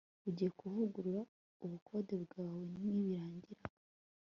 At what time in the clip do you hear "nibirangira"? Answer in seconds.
2.81-3.63